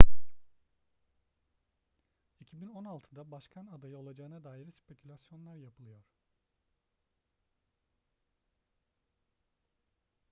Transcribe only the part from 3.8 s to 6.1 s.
olacağına dair spekülasyonlar yapılıyor